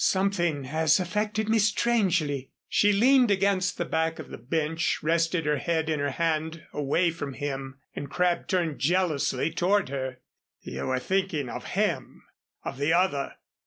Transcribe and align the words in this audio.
Something 0.03 0.63
has 0.63 0.99
affected 0.99 1.47
me 1.47 1.59
strangely." 1.59 2.49
She 2.67 2.91
leaned 2.91 3.29
against 3.29 3.77
the 3.77 3.85
back 3.85 4.17
of 4.17 4.29
the 4.29 4.37
bench, 4.39 4.97
rested 5.03 5.45
her 5.45 5.57
head 5.57 5.89
in 5.91 5.99
her 5.99 6.09
hand, 6.09 6.63
away 6.73 7.11
from 7.11 7.33
him, 7.33 7.77
and 7.95 8.09
Crabb 8.09 8.47
turned 8.47 8.79
jealously 8.79 9.51
toward 9.51 9.89
her. 9.89 10.19
"You 10.61 10.87
were 10.87 10.97
thinking 10.97 11.49
of 11.49 11.65
him 11.77 12.23
of 12.63 12.79
the 12.79 12.93
other." 12.93 13.35